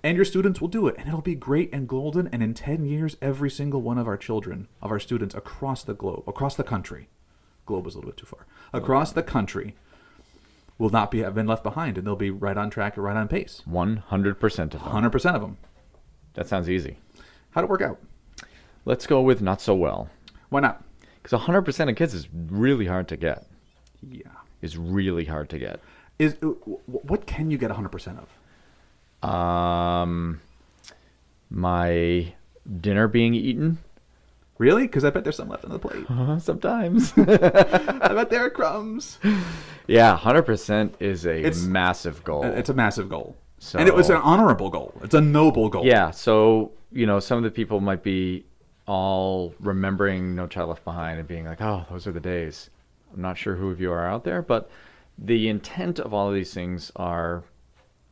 and 0.03 0.15
your 0.15 0.25
students 0.25 0.61
will 0.61 0.67
do 0.67 0.87
it, 0.87 0.95
and 0.97 1.07
it'll 1.07 1.21
be 1.21 1.35
great 1.35 1.69
and 1.73 1.87
golden. 1.87 2.27
And 2.27 2.41
in 2.41 2.53
ten 2.53 2.85
years, 2.85 3.17
every 3.21 3.49
single 3.49 3.81
one 3.81 3.97
of 3.97 4.07
our 4.07 4.17
children, 4.17 4.67
of 4.81 4.91
our 4.91 4.99
students 4.99 5.35
across 5.35 5.83
the 5.83 5.93
globe, 5.93 6.23
across 6.27 6.55
the 6.55 6.63
country, 6.63 7.09
globe 7.65 7.87
is 7.87 7.95
a 7.95 7.97
little 7.97 8.11
bit 8.11 8.17
too 8.17 8.25
far, 8.25 8.45
across 8.73 9.11
the 9.11 9.23
country, 9.23 9.75
will 10.77 10.89
not 10.89 11.11
be 11.11 11.19
have 11.19 11.35
been 11.35 11.47
left 11.47 11.63
behind, 11.63 11.97
and 11.97 12.07
they'll 12.07 12.15
be 12.15 12.31
right 12.31 12.57
on 12.57 12.69
track 12.69 12.97
or 12.97 13.03
right 13.03 13.17
on 13.17 13.27
pace. 13.27 13.61
100% 13.69 14.59
of 14.63 14.71
them. 14.71 14.81
Hundred 14.81 15.11
percent 15.11 15.35
of 15.35 15.41
them. 15.41 15.57
That 16.33 16.47
sounds 16.47 16.69
easy. 16.69 16.97
How'd 17.51 17.65
it 17.65 17.69
work 17.69 17.81
out? 17.81 17.99
Let's 18.85 19.05
go 19.05 19.21
with 19.21 19.41
not 19.41 19.61
so 19.61 19.75
well. 19.75 20.09
Why 20.49 20.61
not? 20.61 20.83
Because 21.21 21.39
100% 21.39 21.89
of 21.89 21.95
kids 21.95 22.13
is 22.13 22.27
really 22.33 22.85
hard 22.85 23.07
to 23.09 23.17
get. 23.17 23.45
Yeah. 24.01 24.23
Is 24.61 24.77
really 24.77 25.25
hard 25.25 25.49
to 25.49 25.59
get. 25.59 25.79
Is 26.19 26.35
uh, 26.43 26.47
what 26.85 27.25
can 27.25 27.49
you 27.49 27.57
get 27.57 27.71
hundred 27.71 27.89
percent 27.89 28.19
of? 28.19 29.29
Um, 29.29 30.41
my 31.49 32.33
dinner 32.79 33.07
being 33.07 33.33
eaten 33.33 33.79
Really? 34.57 34.83
Because 34.87 35.05
I 35.05 35.09
bet 35.09 35.23
there's 35.23 35.37
some 35.37 35.47
left 35.47 35.63
on 35.63 35.71
the 35.71 35.79
plate. 35.79 36.05
sometimes. 36.43 37.13
I 37.17 38.13
bet 38.13 38.29
there 38.29 38.43
are 38.45 38.49
crumbs. 38.49 39.17
yeah, 39.87 40.17
100% 40.21 40.91
is 40.99 41.25
a 41.25 41.37
It's- 41.39 41.61
massive 41.63 42.25
goal. 42.25 42.43
It's 42.43 42.67
a 42.69 42.73
massive 42.73 43.07
goal. 43.07 43.37
So, 43.59 43.79
and 43.79 43.87
it 43.87 43.95
was 43.95 44.09
an 44.09 44.17
honorable 44.17 44.69
goal. 44.69 44.93
It's 45.01 45.13
a 45.15 45.21
noble 45.21 45.69
goal. 45.69 45.85
Yeah, 45.85 46.11
so 46.11 46.73
you 46.91 47.05
know, 47.05 47.19
some 47.21 47.37
of 47.37 47.45
the 47.45 47.51
people 47.51 47.79
might 47.79 48.03
be 48.03 48.45
all 48.85 49.53
remembering 49.61 50.35
No 50.35 50.45
Child 50.47 50.69
Left 50.69 50.83
Behind 50.83 51.19
and 51.19 51.27
being 51.27 51.45
like, 51.45 51.61
"Oh, 51.61 51.85
those 51.91 52.07
are 52.07 52.11
the 52.13 52.19
days." 52.21 52.69
I'm 53.13 53.21
not 53.21 53.37
sure 53.37 53.55
who 53.55 53.69
of 53.69 53.79
you 53.81 53.91
are 53.91 54.05
out 54.07 54.23
there, 54.23 54.41
but 54.41 54.69
the 55.21 55.49
intent 55.49 55.99
of 55.99 56.13
all 56.13 56.29
of 56.29 56.33
these 56.35 56.53
things 56.53 56.91
are 56.95 57.43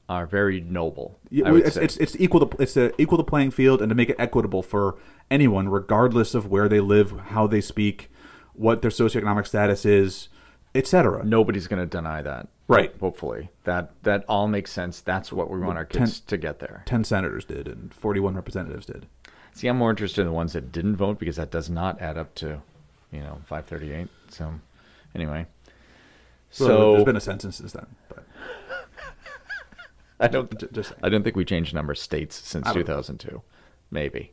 are 0.10 0.26
very 0.26 0.62
noble. 0.62 1.20
Yeah, 1.30 1.50
I 1.50 1.52
would 1.52 1.66
it's, 1.66 1.76
say. 1.76 1.84
it's 1.84 1.98
it's 1.98 2.16
equal 2.20 2.46
to 2.46 2.62
it's 2.62 2.74
to 2.74 2.94
equal 3.02 3.18
the 3.18 3.24
playing 3.24 3.52
field 3.52 3.82
and 3.82 3.90
to 3.90 3.96
make 3.96 4.10
it 4.10 4.16
equitable 4.20 4.64
for 4.64 4.98
anyone, 5.30 5.70
regardless 5.70 6.34
of 6.34 6.48
where 6.48 6.70
they 6.70 6.80
live, 6.80 7.12
how 7.30 7.48
they 7.48 7.62
speak, 7.62 8.10
what 8.54 8.82
their 8.82 8.92
socioeconomic 8.92 9.48
status 9.48 9.86
is, 9.86 10.30
etc. 10.74 11.24
Nobody's 11.26 11.68
going 11.68 11.82
to 11.82 11.86
deny 11.86 12.22
that, 12.22 12.48
Right. 12.68 12.94
Hopefully, 13.00 13.50
that 13.64 13.92
that 14.04 14.26
all 14.28 14.48
makes 14.48 14.72
sense. 14.72 15.00
That's 15.00 15.32
what 15.32 15.50
we 15.50 15.60
want 15.60 15.78
our 15.78 15.86
ten- 15.86 16.04
kids 16.04 16.20
to 16.22 16.38
get 16.38 16.60
there. 16.60 16.84
Ten 16.86 17.04
senators 17.04 17.46
did, 17.46 17.68
and 17.68 17.94
forty-one 17.94 18.36
representatives 18.36 18.86
did. 18.86 19.08
See, 19.54 19.68
I'm 19.68 19.78
more 19.78 19.90
interested 19.90 20.22
in 20.22 20.28
the 20.28 20.34
ones 20.34 20.54
that 20.54 20.72
didn't 20.72 20.98
vote 20.98 21.18
because 21.18 21.38
that 21.38 21.50
does 21.50 21.70
not 21.70 22.00
add 22.00 22.16
up 22.16 22.36
to, 22.36 22.62
you 23.12 23.22
know, 23.22 23.40
538. 23.46 24.08
So, 24.30 24.54
anyway, 25.16 25.48
So 26.50 26.66
so 26.68 26.92
there's 26.94 27.04
been 27.06 27.16
a 27.18 27.22
sentence 27.22 27.58
since 27.58 27.74
then. 27.74 27.88
But 28.10 28.26
I 30.20 30.28
don't. 30.28 30.58
j- 30.60 30.68
just 30.72 30.90
saying. 30.90 31.00
I 31.04 31.10
don't 31.10 31.24
think 31.24 31.36
we 31.36 31.46
changed 31.46 31.72
the 31.72 31.76
number 31.76 31.92
of 31.92 31.98
states 31.98 32.36
since 32.36 32.72
2002. 32.72 33.42
Maybe. 33.92 34.32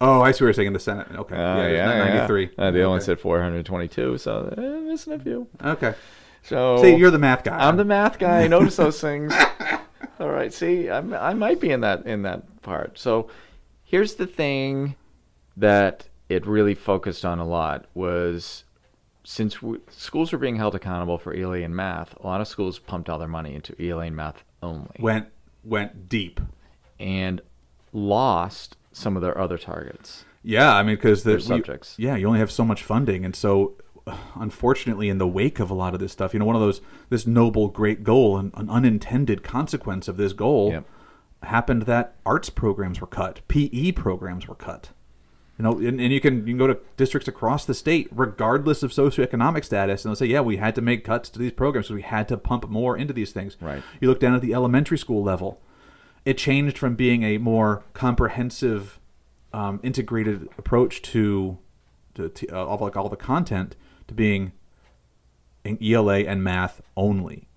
oh, 0.00 0.20
I 0.22 0.32
see 0.32 0.36
what 0.44 0.48
you're 0.48 0.52
saying 0.54 0.66
in 0.68 0.72
the 0.72 0.78
Senate. 0.80 1.08
Okay, 1.14 1.34
Uh, 1.34 1.66
yeah, 1.68 1.86
there's 1.88 2.08
ninety-three. 2.10 2.50
Uh, 2.58 2.70
the 2.70 2.80
other 2.80 2.88
one 2.90 3.00
said 3.00 3.18
422, 3.20 4.18
so 4.18 4.54
uh, 4.56 4.60
missing 4.88 5.12
a 5.12 5.18
few. 5.18 5.46
Okay. 5.64 5.94
So 6.42 6.80
See, 6.82 6.94
you're 6.94 7.10
the 7.10 7.18
math 7.18 7.42
guy. 7.44 7.56
I'm 7.68 7.76
the 7.76 7.84
math 7.84 8.18
guy. 8.18 8.42
I 8.42 8.46
notice 8.46 8.76
those 8.76 9.00
things. 9.08 9.32
All 10.20 10.28
right. 10.30 10.52
See, 10.52 10.88
I'm, 10.88 11.12
I 11.12 11.34
might 11.34 11.60
be 11.60 11.70
in 11.70 11.80
that 11.80 12.06
in 12.06 12.22
that 12.22 12.62
part. 12.62 12.98
So 12.98 13.28
here's 13.84 14.14
the 14.14 14.26
thing 14.26 14.94
that 15.56 16.08
it 16.28 16.46
really 16.46 16.74
focused 16.74 17.24
on 17.24 17.38
a 17.38 17.46
lot 17.46 17.86
was 17.94 18.64
since 19.28 19.60
we, 19.60 19.78
schools 19.90 20.30
were 20.32 20.38
being 20.38 20.54
held 20.56 20.74
accountable 20.76 21.18
for 21.18 21.34
ELA 21.34 21.58
and 21.62 21.74
math, 21.74 22.14
a 22.20 22.26
lot 22.26 22.40
of 22.40 22.46
schools 22.46 22.78
pumped 22.78 23.08
all 23.08 23.18
their 23.18 23.26
money 23.26 23.54
into 23.56 23.74
ELA 23.84 24.04
and 24.04 24.14
math 24.16 24.44
only 24.62 24.88
went 25.00 25.26
went 25.64 26.08
deep. 26.08 26.40
and 27.00 27.40
lost 27.92 28.76
some 28.92 29.16
of 29.16 29.22
their 29.22 29.36
other 29.36 29.58
targets. 29.58 30.24
Yeah, 30.42 30.74
I 30.74 30.82
mean, 30.84 30.94
because 30.96 31.24
the 31.24 31.30
Their 31.30 31.38
you- 31.38 31.44
subjects. 31.44 31.94
yeah, 31.98 32.14
you 32.16 32.26
only 32.28 32.38
have 32.38 32.52
so 32.52 32.64
much 32.64 32.82
funding, 32.84 33.24
and 33.24 33.34
so 33.34 33.74
uh, 34.06 34.16
unfortunately, 34.36 35.08
in 35.08 35.18
the 35.18 35.26
wake 35.26 35.58
of 35.58 35.70
a 35.70 35.74
lot 35.74 35.92
of 35.92 35.98
this 35.98 36.12
stuff, 36.12 36.32
you 36.32 36.38
know, 36.38 36.46
one 36.46 36.54
of 36.54 36.62
those 36.62 36.80
this 37.08 37.26
noble, 37.26 37.66
great 37.68 38.04
goal 38.04 38.36
and 38.38 38.52
an 38.54 38.70
unintended 38.70 39.42
consequence 39.42 40.06
of 40.06 40.16
this 40.16 40.32
goal 40.32 40.70
Yep. 40.70 40.84
happened 41.42 41.82
that 41.82 42.14
arts 42.24 42.48
programs 42.48 43.00
were 43.00 43.06
cut, 43.08 43.40
PE 43.48 43.90
programs 43.92 44.46
were 44.46 44.54
cut. 44.54 44.90
You 45.58 45.62
know, 45.62 45.78
and, 45.78 45.98
and 46.00 46.12
you 46.12 46.20
can 46.20 46.38
you 46.46 46.52
can 46.52 46.58
go 46.58 46.66
to 46.66 46.78
districts 46.98 47.28
across 47.28 47.64
the 47.64 47.72
state, 47.72 48.08
regardless 48.10 48.82
of 48.82 48.90
socioeconomic 48.90 49.64
status, 49.64 50.04
and 50.04 50.10
they'll 50.10 50.16
say, 50.16 50.26
yeah, 50.26 50.42
we 50.42 50.58
had 50.58 50.74
to 50.74 50.82
make 50.82 51.02
cuts 51.02 51.30
to 51.30 51.38
these 51.38 51.52
programs 51.52 51.86
because 51.86 51.96
we 51.96 52.02
had 52.02 52.28
to 52.28 52.36
pump 52.36 52.68
more 52.68 52.96
into 52.96 53.14
these 53.14 53.32
things. 53.32 53.56
Right. 53.60 53.82
You 54.00 54.08
look 54.08 54.20
down 54.20 54.34
at 54.34 54.42
the 54.42 54.52
elementary 54.52 54.98
school 54.98 55.22
level, 55.22 55.60
it 56.26 56.36
changed 56.36 56.76
from 56.76 56.94
being 56.94 57.22
a 57.22 57.38
more 57.38 57.84
comprehensive, 57.94 59.00
um, 59.54 59.80
integrated 59.82 60.48
approach 60.58 61.00
to, 61.02 61.56
to, 62.16 62.28
to 62.28 62.48
uh, 62.48 62.64
all, 62.66 62.78
like 62.78 62.96
all 62.96 63.08
the 63.08 63.16
content 63.16 63.76
to 64.08 64.14
being 64.14 64.52
in 65.64 65.78
ELA 65.82 66.18
and 66.20 66.44
math 66.44 66.82
only. 66.98 67.48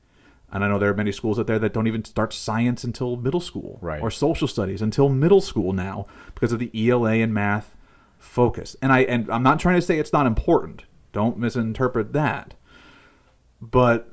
And 0.52 0.64
I 0.64 0.68
know 0.68 0.80
there 0.80 0.90
are 0.90 0.96
many 0.96 1.12
schools 1.12 1.38
out 1.38 1.48
there 1.48 1.60
that 1.60 1.74
don't 1.74 1.86
even 1.88 2.04
start 2.06 2.34
science 2.34 2.84
until 2.84 3.18
middle 3.18 3.42
school, 3.42 3.78
Right. 3.82 4.02
or 4.02 4.10
social 4.10 4.48
studies 4.48 4.82
until 4.82 5.10
middle 5.10 5.42
school 5.42 5.74
now 5.74 6.08
because 6.34 6.52
of 6.52 6.60
the 6.60 6.72
ELA 6.74 7.16
and 7.16 7.34
math 7.34 7.76
focus. 8.20 8.76
And 8.82 8.92
I 8.92 9.00
and 9.00 9.30
I'm 9.32 9.44
not 9.44 9.60
trying 9.60 9.76
to 9.76 9.82
say 9.82 9.98
it's 9.98 10.14
not 10.14 10.28
important. 10.28 10.84
Don't 11.12 11.38
misinterpret 11.40 12.14
that. 12.14 12.54
But 13.62 14.12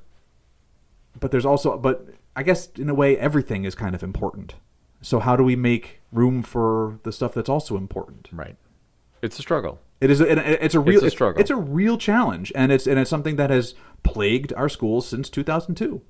but 1.19 1.31
there's 1.31 1.45
also 1.45 1.77
but 1.77 2.07
I 2.35 2.43
guess 2.43 2.69
in 2.77 2.89
a 2.89 2.95
way 2.95 3.19
everything 3.19 3.65
is 3.65 3.75
kind 3.75 3.95
of 3.95 4.03
important. 4.03 4.55
So 5.03 5.21
how 5.21 5.37
do 5.37 5.45
we 5.45 5.57
make 5.57 6.01
room 6.11 6.43
for 6.43 6.99
the 7.03 7.13
stuff 7.13 7.35
that's 7.35 7.49
also 7.49 7.77
important? 7.77 8.29
Right. 8.33 8.57
It's 9.23 9.39
a 9.39 9.43
struggle. 9.43 9.81
It 10.01 10.11
is. 10.11 10.21
A, 10.21 10.65
it's 10.65 10.75
a 10.75 10.81
real. 10.81 11.03
a 11.05 11.11
struggle. 11.11 11.41
It's 11.41 11.51
a 11.51 11.57
real 11.57 11.97
challenge, 11.97 12.53
and 12.55 12.71
it's 12.71 12.87
and 12.87 12.99
it's 12.99 13.09
something 13.09 13.37
that 13.37 13.49
has 13.51 13.75
plagued 14.03 14.53
our 14.53 14.69
schools 14.69 15.09
since 15.09 15.31
2002. 15.31 16.03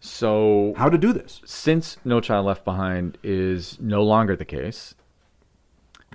So 0.00 0.74
How 0.76 0.88
to 0.88 0.98
do 0.98 1.12
this? 1.12 1.40
since 1.44 1.96
No 2.04 2.20
Child 2.20 2.46
Left 2.46 2.64
Behind 2.64 3.16
is 3.22 3.78
no 3.80 4.02
longer 4.02 4.36
the 4.36 4.44
case, 4.44 4.94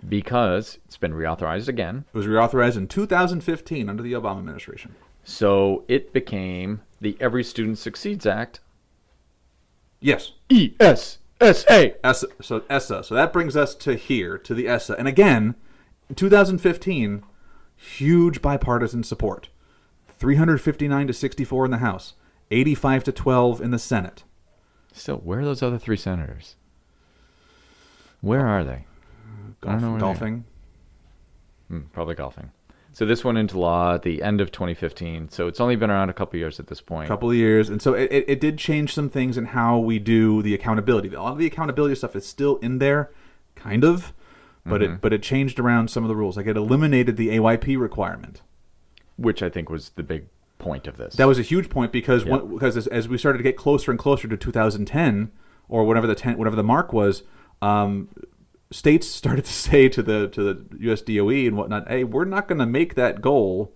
because 0.07 0.77
it's 0.85 0.97
been 0.97 1.13
reauthorized 1.13 1.67
again, 1.67 2.05
It 2.13 2.17
was 2.17 2.25
reauthorized 2.27 2.77
in 2.77 2.87
2015 2.87 3.89
under 3.89 4.03
the 4.03 4.13
Obama 4.13 4.39
administration. 4.39 4.95
so 5.23 5.83
it 5.87 6.13
became 6.13 6.81
the 7.01 7.17
Every 7.19 7.43
Student 7.43 7.77
Succeeds 7.77 8.25
Act, 8.25 8.59
Yes, 10.01 10.31
E 10.49 10.73
S 10.79 11.17
S 11.41 11.65
A. 11.69 11.95
So 12.41 12.63
ESSA. 12.69 13.03
So 13.03 13.15
that 13.15 13.33
brings 13.33 13.57
us 13.57 13.75
to 13.75 13.95
here 13.95 14.37
to 14.37 14.53
the 14.53 14.67
ESSA, 14.67 14.95
and 14.97 15.07
again, 15.07 15.55
in 16.09 16.15
2015, 16.15 17.23
huge 17.75 18.41
bipartisan 18.41 19.03
support. 19.03 19.49
359 20.17 21.07
to 21.07 21.13
64 21.13 21.65
in 21.65 21.71
the 21.71 21.77
House, 21.77 22.13
85 22.51 23.03
to 23.05 23.11
12 23.11 23.61
in 23.61 23.71
the 23.71 23.79
Senate. 23.79 24.23
Still, 24.93 25.17
where 25.17 25.39
are 25.39 25.45
those 25.45 25.63
other 25.63 25.77
three 25.77 25.95
senators? 25.97 26.55
Where 28.21 28.45
are 28.45 28.63
they? 28.65 28.85
I 29.63 29.71
don't 29.73 29.81
know 29.81 29.91
where 29.91 29.99
they 29.99 30.05
are. 30.05 30.09
golfing. 30.09 30.45
Hmm, 31.67 31.79
probably 31.93 32.15
golfing. 32.15 32.51
So 32.91 33.05
this 33.05 33.23
went 33.23 33.37
into 33.37 33.59
law 33.59 33.93
at 33.95 34.01
the 34.01 34.23
end 34.23 34.41
of 34.41 34.51
2015. 34.51 35.29
So 35.29 35.47
it's 35.47 35.59
only 35.59 35.75
been 35.75 35.89
around 35.91 36.09
a 36.09 36.13
couple 36.13 36.39
years 36.39 36.59
at 36.59 36.67
this 36.67 36.81
point. 36.81 37.05
A 37.05 37.07
couple 37.07 37.29
of 37.29 37.35
years, 37.35 37.69
and 37.69 37.81
so 37.81 37.93
it, 37.93 38.11
it, 38.11 38.25
it 38.27 38.41
did 38.41 38.57
change 38.57 38.93
some 38.93 39.09
things 39.09 39.37
in 39.37 39.45
how 39.45 39.77
we 39.77 39.99
do 39.99 40.41
the 40.41 40.53
accountability. 40.55 41.13
A 41.13 41.21
lot 41.21 41.33
of 41.33 41.37
the 41.37 41.45
accountability 41.45 41.95
stuff 41.95 42.15
is 42.15 42.25
still 42.25 42.57
in 42.57 42.79
there, 42.79 43.11
kind 43.55 43.83
of, 43.83 44.11
but 44.65 44.81
Mm-hmm. 44.81 44.93
it 44.95 45.01
but 45.01 45.13
it 45.13 45.21
changed 45.23 45.59
around 45.59 45.89
some 45.89 46.03
of 46.03 46.07
the 46.09 46.15
rules. 46.15 46.35
Like 46.35 46.47
it 46.47 46.57
eliminated 46.57 47.15
the 47.15 47.29
AYP 47.29 47.79
requirement. 47.79 48.41
which 49.17 49.43
I 49.43 49.49
think 49.49 49.69
was 49.69 49.89
the 49.91 50.03
big 50.03 50.25
point 50.57 50.87
of 50.87 50.97
this. 50.97 51.15
That 51.15 51.27
was 51.27 51.37
a 51.39 51.43
huge 51.43 51.69
point 51.69 51.91
because 51.91 52.23
Yeah. 52.25 52.31
one, 52.31 52.53
because 52.53 52.75
as, 52.75 52.87
as 52.87 53.07
we 53.07 53.17
started 53.17 53.37
to 53.37 53.43
get 53.43 53.55
closer 53.57 53.91
and 53.91 53.99
closer 53.99 54.27
to 54.27 54.35
2010 54.37 55.31
or 55.69 55.83
whatever 55.85 56.07
the 56.07 56.15
10, 56.15 56.37
whatever 56.37 56.55
the 56.55 56.63
mark 56.63 56.91
was, 56.93 57.23
um, 57.61 58.09
states 58.71 59.07
started 59.07 59.45
to 59.45 59.53
say 59.69 59.89
to 59.89 60.01
the 60.01 60.27
to 60.29 60.53
the 60.53 60.91
US 60.91 61.01
DOE 61.01 61.47
and 61.47 61.57
whatnot, 61.57 61.87
hey, 61.87 62.03
we're 62.03 62.25
not 62.25 62.47
going 62.47 62.59
to 62.59 62.65
make 62.65 62.95
that 62.95 63.21
goal. 63.21 63.73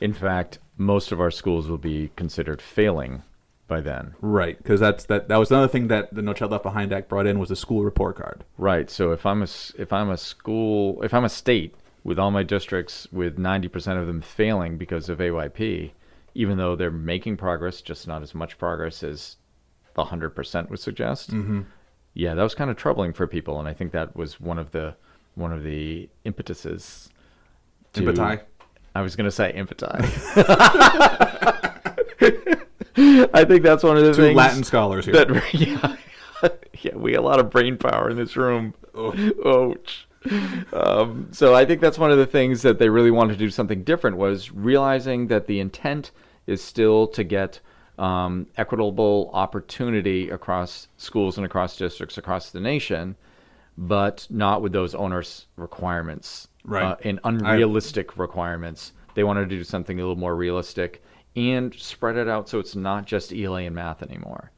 In 0.00 0.12
fact, 0.12 0.58
most 0.76 1.10
of 1.12 1.20
our 1.20 1.30
schools 1.30 1.68
will 1.68 1.78
be 1.78 2.10
considered 2.16 2.60
failing 2.60 3.22
by 3.66 3.80
then. 3.80 4.14
Right, 4.20 4.56
because 4.58 4.80
that's 4.80 5.04
that. 5.06 5.28
That 5.28 5.38
was 5.38 5.50
another 5.50 5.68
thing 5.68 5.88
that 5.88 6.14
the 6.14 6.22
No 6.22 6.32
Child 6.32 6.52
Left 6.52 6.62
Behind 6.62 6.92
Act 6.92 7.08
brought 7.08 7.26
in 7.26 7.38
was 7.38 7.48
the 7.48 7.56
school 7.56 7.82
report 7.84 8.16
card. 8.16 8.44
Right. 8.58 8.90
So 8.90 9.12
if 9.12 9.26
I'm 9.26 9.42
a 9.42 9.48
if 9.78 9.92
I'm 9.92 10.10
a 10.10 10.16
school 10.16 11.02
if 11.02 11.12
I'm 11.14 11.24
a 11.24 11.30
state 11.30 11.74
with 12.04 12.18
all 12.18 12.30
my 12.30 12.44
districts 12.44 13.08
with 13.10 13.36
90% 13.36 14.00
of 14.00 14.06
them 14.06 14.20
failing 14.20 14.78
because 14.78 15.08
of 15.08 15.18
AYP, 15.18 15.90
even 16.34 16.56
though 16.56 16.76
they're 16.76 16.88
making 16.88 17.36
progress, 17.36 17.80
just 17.80 18.06
not 18.06 18.22
as 18.22 18.32
much 18.32 18.58
progress 18.58 19.02
as 19.02 19.36
the 19.94 20.04
100% 20.04 20.70
would 20.70 20.78
suggest. 20.78 21.32
Mm-hmm. 21.32 21.62
Yeah, 22.18 22.32
that 22.34 22.42
was 22.42 22.54
kind 22.54 22.70
of 22.70 22.78
troubling 22.78 23.12
for 23.12 23.26
people, 23.26 23.58
and 23.60 23.68
I 23.68 23.74
think 23.74 23.92
that 23.92 24.16
was 24.16 24.40
one 24.40 24.58
of 24.58 24.70
the 24.72 24.96
one 25.34 25.52
of 25.52 25.62
the 25.62 26.08
impetuses. 26.24 27.10
to- 27.92 28.00
Impeti? 28.02 28.40
I 28.94 29.02
was 29.02 29.14
going 29.14 29.26
to 29.26 29.30
say 29.30 29.52
impeti. 29.52 29.94
I 33.34 33.44
think 33.44 33.62
that's 33.62 33.82
one 33.82 33.98
of 33.98 34.04
the 34.04 34.14
Two 34.14 34.22
things. 34.22 34.36
Latin 34.36 34.64
scholars 34.64 35.04
here. 35.04 35.12
that 35.12 35.54
yeah, 35.54 35.96
yeah, 36.80 36.94
we 36.96 37.12
got 37.12 37.20
a 37.20 37.22
lot 37.22 37.38
of 37.38 37.50
brain 37.50 37.76
power 37.76 38.08
in 38.08 38.16
this 38.16 38.34
room. 38.36 38.72
Ouch. 38.96 40.08
Um, 40.72 41.28
so 41.32 41.54
I 41.54 41.66
think 41.66 41.82
that's 41.82 41.98
one 41.98 42.10
of 42.10 42.16
the 42.16 42.26
things 42.26 42.62
that 42.62 42.78
they 42.78 42.88
really 42.88 43.10
wanted 43.10 43.34
to 43.34 43.38
do 43.38 43.50
something 43.50 43.84
different 43.84 44.16
was 44.16 44.50
realizing 44.50 45.26
that 45.26 45.46
the 45.46 45.60
intent 45.60 46.10
is 46.46 46.64
still 46.64 47.06
to 47.08 47.22
get 47.22 47.60
um, 47.98 48.46
equitable 48.56 49.30
opportunity 49.32 50.28
across 50.30 50.88
schools 50.96 51.36
and 51.36 51.46
across 51.46 51.76
districts 51.76 52.18
across 52.18 52.50
the 52.50 52.60
nation, 52.60 53.16
but 53.78 54.26
not 54.30 54.62
with 54.62 54.72
those 54.72 54.94
onerous 54.94 55.46
requirements 55.56 56.48
Right. 56.64 56.82
uh, 56.84 56.96
and 57.04 57.20
unrealistic 57.24 58.18
requirements. 58.18 58.92
They 59.14 59.22
wanted 59.24 59.48
to 59.48 59.56
do 59.56 59.62
something 59.64 59.98
a 59.98 60.02
little 60.02 60.16
more 60.16 60.34
realistic 60.34 61.02
and 61.36 61.72
spread 61.74 62.16
it 62.16 62.28
out 62.28 62.48
so 62.48 62.58
it's 62.58 62.74
not 62.74 63.06
just 63.06 63.32
ELA 63.32 63.62
and 63.62 63.74
math 63.74 64.02
anymore. 64.02 64.50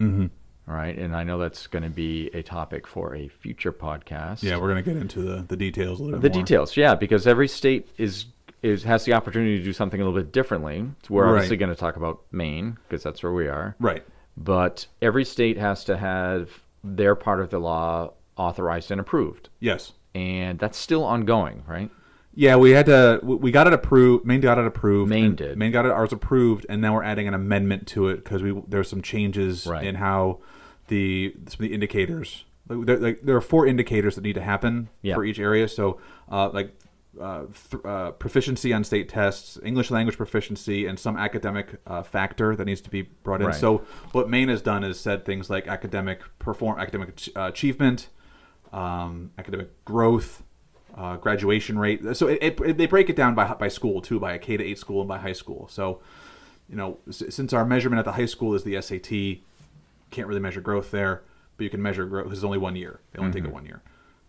Mm-hmm. 0.00 0.26
Right, 0.68 0.98
and 0.98 1.14
I 1.14 1.22
know 1.22 1.38
that's 1.38 1.68
going 1.68 1.84
to 1.84 1.90
be 1.90 2.28
a 2.34 2.42
topic 2.42 2.88
for 2.88 3.14
a 3.14 3.28
future 3.28 3.72
podcast. 3.72 4.42
yeah, 4.42 4.56
we're 4.56 4.66
gonna 4.68 4.82
get 4.82 4.96
into 4.96 5.22
the, 5.22 5.42
the 5.42 5.56
details 5.56 6.00
a 6.00 6.02
little 6.02 6.18
the 6.18 6.28
bit 6.28 6.34
more. 6.36 6.44
details, 6.44 6.76
yeah, 6.76 6.96
because 6.96 7.24
every 7.28 7.46
state 7.46 7.88
is 7.98 8.24
is 8.62 8.84
has 8.84 9.04
the 9.04 9.12
opportunity 9.12 9.58
to 9.58 9.64
do 9.64 9.72
something 9.72 10.00
a 10.00 10.04
little 10.04 10.18
bit 10.18 10.32
differently. 10.32 10.84
So 11.02 11.14
we're 11.14 11.24
Right. 11.24 11.32
obviously 11.34 11.56
going 11.56 11.70
to 11.70 11.76
talk 11.78 11.96
about 11.96 12.20
Maine 12.32 12.78
because 12.88 13.02
that's 13.02 13.22
where 13.22 13.32
we 13.32 13.46
are, 13.48 13.76
Right. 13.78 14.02
but 14.36 14.86
every 15.02 15.24
state 15.24 15.58
has 15.58 15.84
to 15.84 15.96
have 15.96 16.62
their 16.82 17.14
part 17.14 17.40
of 17.40 17.50
the 17.50 17.58
law 17.58 18.12
authorized 18.36 18.90
and 18.90 19.00
approved, 19.00 19.48
Yes. 19.60 19.92
and 20.14 20.58
that's 20.58 20.76
still 20.78 21.04
ongoing, 21.04 21.62
right? 21.66 21.90
Yeah, 22.38 22.56
we 22.56 22.72
had 22.72 22.84
to. 22.86 23.18
we- 23.22 23.50
got 23.50 23.66
it 23.66 23.72
approved. 23.72 24.26
Maine 24.26 24.40
got 24.42 24.58
it 24.58 24.66
approved. 24.66 25.08
Maine 25.08 25.34
did. 25.34 25.56
Maine 25.56 25.72
got 25.72 25.86
it 25.86 25.90
ours 25.92 26.12
approved, 26.12 26.66
and 26.68 26.82
now 26.82 26.92
we're 26.94 27.02
adding 27.02 27.26
an 27.26 27.32
amendment 27.34 27.86
to 27.88 28.08
it 28.08 28.16
because 28.24 28.42
we 28.42 28.54
there's 28.68 28.88
some 28.90 29.00
changes 29.00 29.66
Right. 29.66 29.84
in 29.86 29.94
how 29.96 30.40
the 30.88 31.34
some 31.48 31.54
of 31.64 31.68
the 31.70 31.72
indicators. 31.74 32.44
Like, 32.68 32.84
there, 32.86 32.96
like, 32.98 33.20
there 33.22 33.36
are 33.36 33.40
four 33.40 33.66
indicators 33.66 34.16
that 34.16 34.22
need 34.22 34.34
to 34.34 34.42
happen 34.42 34.88
Yeah. 35.00 35.14
for 35.14 35.24
each 35.24 35.38
area. 35.38 35.66
So, 35.68 35.98
uh, 36.30 36.50
like. 36.50 36.74
Uh, 37.20 37.46
th- 37.70 37.82
uh, 37.84 38.10
proficiency 38.12 38.72
on 38.74 38.84
state 38.84 39.08
tests, 39.08 39.58
English 39.64 39.90
language 39.90 40.16
proficiency, 40.18 40.86
and 40.86 40.98
some 40.98 41.16
academic 41.16 41.80
uh, 41.86 42.02
factor 42.02 42.54
that 42.54 42.66
needs 42.66 42.80
to 42.82 42.90
be 42.90 43.02
brought 43.02 43.40
in. 43.40 43.46
Right. 43.46 43.56
So, 43.56 43.78
what 44.12 44.28
Maine 44.28 44.48
has 44.48 44.60
done 44.60 44.84
is 44.84 45.00
said 45.00 45.24
things 45.24 45.48
like 45.48 45.66
academic 45.66 46.20
perform, 46.38 46.78
academic 46.78 47.08
ach- 47.10 47.30
uh, 47.34 47.48
achievement, 47.48 48.08
um, 48.72 49.30
academic 49.38 49.84
growth, 49.86 50.42
uh, 50.94 51.16
graduation 51.16 51.78
rate. 51.78 52.00
So 52.16 52.26
it, 52.28 52.38
it, 52.60 52.76
they 52.76 52.86
break 52.86 53.08
it 53.08 53.16
down 53.16 53.34
by 53.34 53.52
by 53.54 53.68
school 53.68 54.00
too, 54.00 54.18
by 54.20 54.32
a 54.34 54.38
K 54.38 54.56
to 54.56 54.64
eight 54.64 54.78
school 54.78 55.00
and 55.00 55.08
by 55.08 55.18
high 55.18 55.32
school. 55.32 55.68
So, 55.68 56.00
you 56.68 56.76
know, 56.76 56.98
s- 57.08 57.22
since 57.30 57.52
our 57.52 57.64
measurement 57.64 57.98
at 57.98 58.04
the 58.04 58.12
high 58.12 58.26
school 58.26 58.54
is 58.54 58.64
the 58.64 58.80
SAT, 58.80 59.42
can't 60.10 60.28
really 60.28 60.40
measure 60.40 60.60
growth 60.60 60.90
there, 60.90 61.22
but 61.56 61.64
you 61.64 61.70
can 61.70 61.80
measure 61.82 62.04
growth. 62.06 62.32
Is 62.32 62.44
only 62.44 62.58
one 62.58 62.76
year; 62.76 63.00
they 63.12 63.18
only 63.20 63.32
take 63.32 63.44
it 63.44 63.52
one 63.52 63.64
year. 63.66 63.82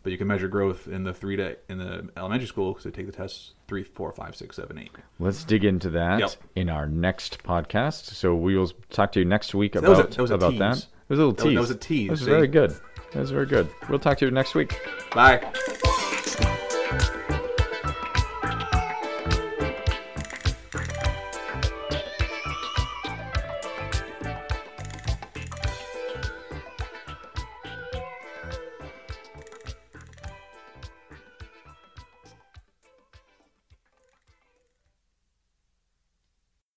But 0.08 0.14
you 0.14 0.18
can 0.18 0.28
measure 0.28 0.48
growth 0.48 0.88
in 0.88 1.04
the 1.04 1.14
three 1.14 1.36
to 1.36 1.58
in 1.68 1.80
the 1.80 2.08
elementary 2.16 2.48
school 2.48 2.72
because 2.72 2.86
they 2.86 2.92
take 2.92 3.08
the 3.08 3.12
tests 3.12 3.52
three, 3.68 3.84
four, 3.84 4.10
five, 4.14 4.38
six, 4.38 4.56
seven, 4.56 4.78
eight. 4.78 4.90
Let's 5.20 5.44
dig 5.44 5.66
into 5.66 5.90
that 5.90 6.20
Yep. 6.22 6.32
in 6.56 6.70
our 6.70 6.88
next 6.88 7.44
podcast. 7.44 8.06
So 8.14 8.34
we 8.34 8.56
will 8.56 8.72
talk 8.90 9.12
to 9.12 9.20
you 9.20 9.26
next 9.26 9.54
week 9.54 9.74
That 9.74 9.84
was 9.84 9.90
a- 10.00 10.02
about 10.04 10.12
that 10.12 10.22
was 10.22 10.32
about 10.32 10.58
that. 10.60 10.78
It 10.78 10.88
was 11.10 11.20
a 11.20 11.26
little 11.26 11.32
That 11.34 11.44
was- 11.44 11.44
tease. 11.44 11.56
that 11.56 11.60
was 11.60 11.72
a 11.72 11.76
tease, 11.76 12.08
That 12.08 12.12
was 12.12 12.20
see? 12.22 12.26
very 12.28 12.48
good. 12.48 12.72
That 13.12 13.20
was 13.20 13.32
very 13.32 13.48
good. 13.48 13.68
We'll 13.90 14.00
talk 14.00 14.18
to 14.20 14.26
you 14.26 14.32
next 14.32 14.56
week. 14.56 14.80
Bye. 15.14 15.44